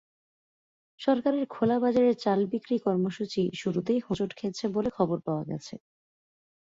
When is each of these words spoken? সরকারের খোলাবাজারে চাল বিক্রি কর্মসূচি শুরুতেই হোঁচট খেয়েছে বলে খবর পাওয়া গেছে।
সরকারের 0.99 1.45
খোলাবাজারে 1.47 2.13
চাল 2.15 2.39
বিক্রি 2.51 2.75
কর্মসূচি 2.79 3.43
শুরুতেই 3.53 3.99
হোঁচট 3.99 4.31
খেয়েছে 4.35 4.65
বলে 4.75 4.89
খবর 4.97 5.17
পাওয়া 5.25 5.43
গেছে। 5.47 5.75